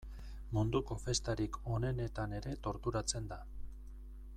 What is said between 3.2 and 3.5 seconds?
da.